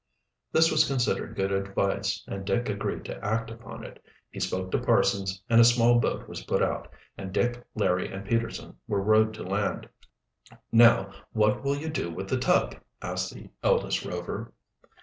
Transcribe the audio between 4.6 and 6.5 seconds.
to Parsons, and a small boat was